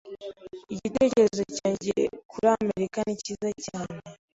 Igitekerezo 0.73 1.41
cyanjye 1.57 1.95
kuri 2.31 2.47
Amerika 2.59 2.99
ni 3.03 3.15
cyiza 3.23 3.49
cyane. 3.65 3.97